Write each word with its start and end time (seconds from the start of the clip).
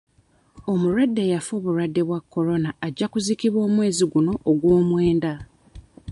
Omulwadde 0.71 1.21
eyafa 1.23 1.51
obulwadde 1.59 2.01
bwa 2.07 2.19
kolona 2.31 2.69
ajja 2.85 3.05
kuziikibwa 3.11 3.59
omwezi 3.67 4.03
guno 4.11 4.33
ogw'omwenda 4.49 5.33